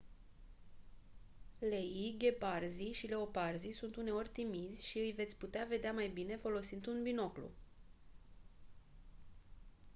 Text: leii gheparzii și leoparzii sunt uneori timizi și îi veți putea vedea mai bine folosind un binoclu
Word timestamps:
leii 1.59 2.17
gheparzii 2.17 2.93
și 2.93 3.07
leoparzii 3.07 3.71
sunt 3.71 3.95
uneori 3.95 4.29
timizi 4.29 4.87
și 4.87 4.97
îi 4.97 5.11
veți 5.11 5.37
putea 5.37 5.65
vedea 5.69 5.93
mai 5.93 6.07
bine 6.07 6.35
folosind 6.35 6.87
un 6.87 7.03
binoclu 7.03 7.49